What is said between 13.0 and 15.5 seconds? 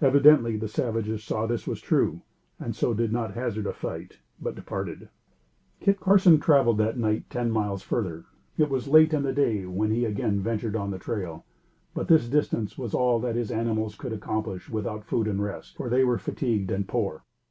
that his animals could accomplish without food and